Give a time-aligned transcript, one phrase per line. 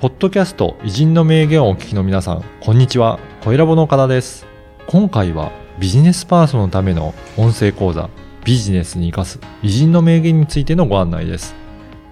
[0.00, 3.18] ポッドキャスト偉人の名言をお聞きの皆さん、こんにちは。
[3.44, 4.46] 小ラボの岡田です。
[4.86, 8.08] 今回はビジネスパーソンのための音声講座、
[8.42, 11.54] ビジネスに生かす偉人の名言についてのご案内です。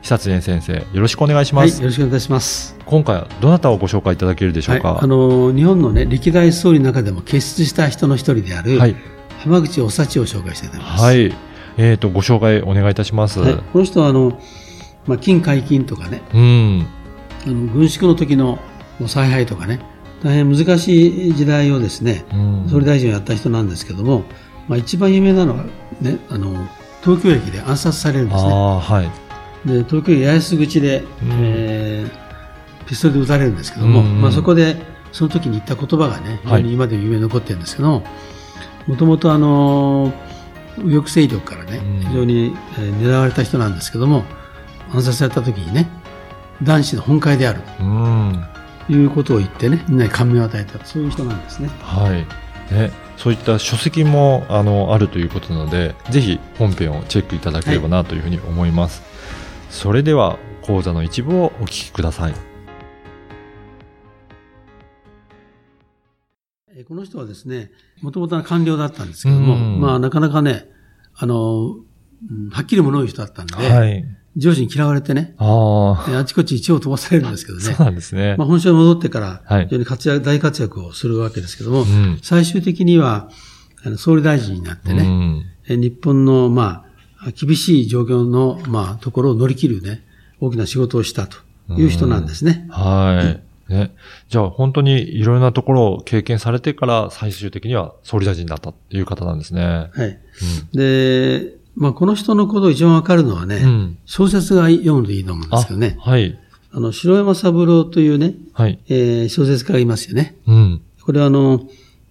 [0.02, 1.76] 久常先生、よろしくお願いします。
[1.76, 2.76] はい、よろしくお願いします。
[2.84, 4.92] 今回はどなたをご紹介いただけるでしょうか？
[4.92, 8.96] はい、あの日本のね歴代総理の中でも傑出した人の一人である、はい、
[9.38, 11.04] 浜口お幸を紹介したいと思います。
[11.04, 11.34] はい。
[11.78, 13.40] えっ、ー、とご紹介お願いいたします。
[13.40, 14.38] はい、この人はあの
[15.06, 16.86] まあ金解禁とかね、うん、
[17.46, 18.58] あの軍縮の時の
[19.06, 19.80] 采配とかね
[20.22, 24.24] 大変難しい時代をですね、うん、総理大臣をやった人なんですけども、
[24.66, 25.64] まあ、一番有名なのは、
[26.00, 26.68] ね、あの
[27.02, 28.50] 東京駅で暗殺されるんですね。
[28.50, 29.12] は
[29.64, 34.76] い、で東京駅八重洲口で、うん、えー、ピストルで撃たれるんですけども、うん、まあ、そこで
[35.12, 38.02] その時に言った言葉がね非常に今でも有名に残ってるんですけど
[38.86, 40.12] もともとあの
[40.78, 44.24] 右翼勢力からね、非常に、えー、狙われた人なんですけども
[44.92, 45.88] 暗殺された時にね
[46.62, 47.60] 男子の本会である。
[48.86, 50.84] ということを言ってねみんなに感銘を与えた。
[50.84, 51.68] そういう人なんですね。
[51.80, 52.26] はい。
[52.74, 62.34] ね、そういった書籍もあのあるということなのでぜひ本編をチェックいただければなというふうに思います、はい、それでは講座の一部をお聞きください。
[66.86, 67.70] この人はですね
[68.02, 70.66] もともと官僚だったんですけども、まあなかなかね
[71.14, 71.74] あの
[72.50, 74.04] はっきり物を言う人だったんで、はい、
[74.36, 77.64] 上司に嫌われてね、ああちこち一応飛ばされるんですけどね。
[77.74, 78.36] そうなんですね。
[78.36, 83.30] まあ本社に戻ってから、非常に活躍、大活躍をするわけですけども、うん、最終的には、
[83.84, 86.84] あの総理大臣になってね、うん、日本の、ま
[87.20, 90.02] あ、厳しい状況の、まあ、ところを乗り切るね、
[90.40, 91.38] 大きな仕事をしたと
[91.76, 92.66] いう人なんですね。
[92.68, 93.22] うん、は
[93.68, 93.72] い。
[93.72, 93.94] ね。
[94.28, 99.62] じゃあ本当にいろいろなところを経験されてから最終的には総理大臣になったっていう方なんですね。
[99.62, 100.18] はい。
[100.72, 105.96] で、まあ、この人のことを一番わかるのはね、うん、小説が読むといいと思うんですけどね。
[106.00, 106.36] はい。
[106.72, 108.80] あの、白山三郎というね、はい。
[108.88, 110.36] えー、小説家がいますよね。
[110.48, 110.82] うん。
[111.02, 111.60] これはあの、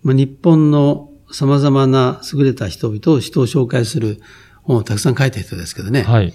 [0.03, 4.21] まあ、日本の様々な優れた人々を人を紹介する
[4.63, 6.03] 本をたくさん書いた人ですけどね。
[6.03, 6.33] はい。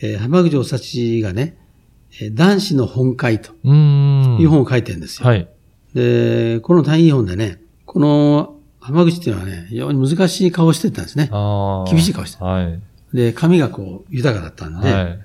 [0.00, 1.58] えー、浜口お幸がね、
[2.32, 5.28] 男子の本会という本を書いてるんですよ。
[5.28, 5.46] はい。
[5.94, 8.51] で、この大変いい本でね、この
[8.82, 11.30] 浜口っていうのはね、非常に難しい顔をしてたんですね。
[11.88, 12.44] 厳しい顔してた。
[12.44, 12.80] はい。
[13.14, 15.18] で、髪がこう、豊かだったんで、はい、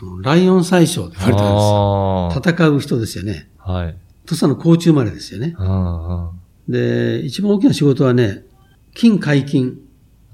[0.00, 2.66] あのライオン宰相って言われたんですよ。
[2.66, 3.48] 戦う人ですよね。
[3.58, 3.96] はい。
[4.26, 5.54] 土佐の甲虫生まれですよね。
[6.68, 8.44] で、一番大きな仕事はね、
[8.94, 9.78] 金解禁。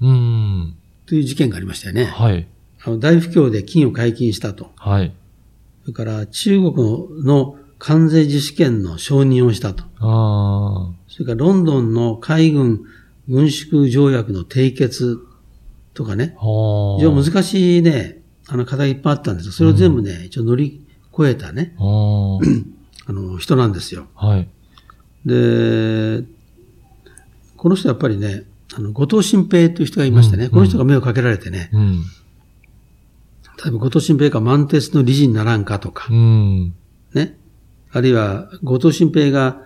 [0.01, 0.75] うん。
[1.05, 2.05] という事件がありましたよね。
[2.05, 2.47] はい。
[2.83, 4.71] あの大不況で金を解禁したと。
[4.75, 5.13] はい。
[5.83, 6.73] それから中国
[7.23, 9.83] の関税自主権の承認をしたと。
[9.99, 12.83] あそれからロンドンの海軍
[13.29, 15.19] 軍縮条約の締結
[15.93, 24.07] とかね、非常に難しいね、あの課題いっぱいあったんですそれを全部ね、うん、一応乗り越えたね、 あの人なんですよ。
[24.15, 24.49] はい。
[25.23, 26.23] で、
[27.55, 28.45] この人やっぱりね、
[28.75, 32.01] あの、後藤新平という人がいましてね、うん、この人が目をかけられてね、うん、
[33.63, 37.37] 例えば後藤新平が満鉄の理事にならんかとか、ね、
[37.95, 39.61] あるいは後藤新平が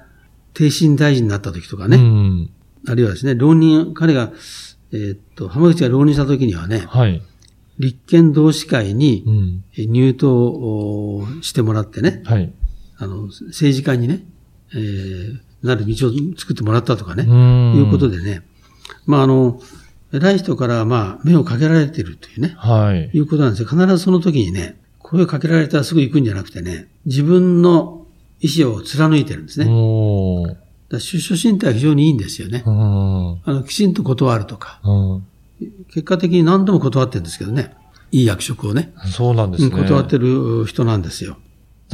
[0.54, 2.50] 帝臣大臣になった時とかね、うん、
[2.88, 4.32] あるいはですね、浪人、彼が、
[4.92, 7.24] えー、っと、浜口が浪人した時にはね、はい、
[7.80, 12.54] 立憲同志会に入党してもらってね、はい、
[13.00, 14.24] あの、政治家にね、
[14.76, 18.44] えー、なる道を作ってもらったとかね、いうことでね、
[19.08, 19.60] まああの、
[20.14, 23.68] 偉い人からまあ目をかけられているというね、はい、いうことなんですよ。
[23.68, 27.99] 必ずその時にね、声をかけられたらすぐ行くんじゃなくてね、自分の
[28.42, 29.66] 意思を貫いてるんですね。
[30.90, 32.64] だ出処進退は非常にいいんですよね。
[32.66, 32.70] あ
[33.46, 34.82] のきちんと断るとか。
[35.90, 37.74] 結果的に何度も断ってるんですけどね。
[38.12, 38.94] いい役職をね。
[39.14, 39.70] そうなんですね。
[39.70, 41.38] 断ってる人なんですよ。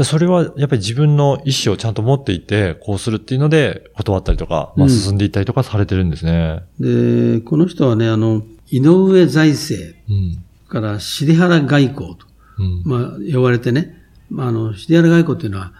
[0.03, 6.63] それはやっぱり自分の意思をちゃんと持っていて、こうするっていうので断ったりとか、まあ、進んでいったりとかされてるんですね。
[6.79, 12.28] うん、で、この人はね、あの、井上財政、うん、から重原外交と、
[12.59, 15.72] うん、まあ、呼ばれてね、まあ、あの、重原外交っていうのは、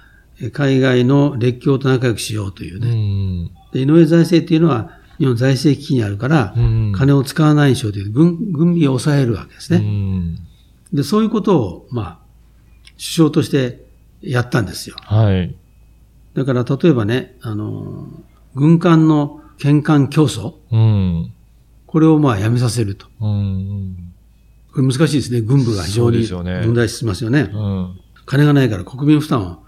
[0.52, 3.52] 海外の列強と仲良くしようというね。
[3.74, 6.54] で井上財政っていうのは、日本財政危機にあるから、
[6.94, 10.38] 金を使わないにしようという軍、軍備を抑えるわけですね。
[10.94, 12.20] で、そういうことを、まあ、
[12.98, 13.86] 首相として
[14.22, 14.96] やったんですよ。
[15.00, 15.56] はい。
[16.34, 18.08] だから、例えばね、あの、
[18.56, 21.34] 軍艦の県艦競争、うん、
[21.86, 23.08] これをまあやめさせると。
[23.22, 24.14] うん、
[24.74, 25.42] これ難しいですね。
[25.42, 27.50] 軍部が非常に問題視しますよね。
[27.54, 29.65] うん、金がないから国民負担を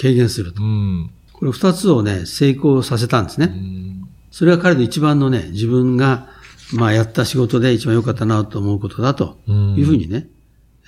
[0.00, 0.62] 軽減すると。
[0.62, 3.46] うん、これ二つをね、成功させたんですね。
[3.46, 6.28] うん、それは彼の一番のね、自分が、
[6.72, 10.28] まあやった仕事で一番良かったなと思うことだというふうにね、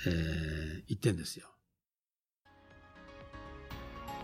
[0.05, 1.47] うん、えー、言ってんですよ。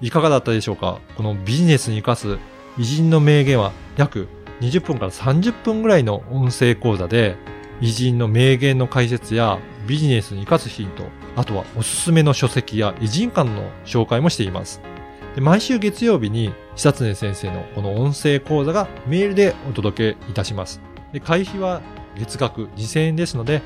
[0.01, 0.99] いかがだったでしょうか？
[1.17, 2.39] このビジネスに活かす
[2.77, 4.29] 偉人の名言は約
[4.61, 7.35] 20分から30分ぐらいの音声講座で
[7.81, 11.03] 偉人の名言の解説やビジネスに活かすヒント、
[11.35, 14.81] あとはおすすめの書籍や偉人館の紹介もしています。
[15.35, 20.81] で毎週月曜日に久常先生のこの音声講座がメールでお届けいたします。
[21.13, 21.81] で会費は
[22.17, 23.61] 月額2000円ですので、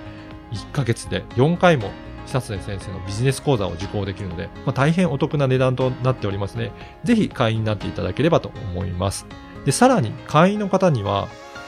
[0.51, 1.89] 1ヶ月で4回も
[2.27, 6.71] 久常先生のビジネス講座を受講できるので、まあ、大変お得な値段となっておりますね。
[7.04, 9.25] ぜひ会員になっていただければと思います。
[9.65, 11.27] で、さらに会員の方には、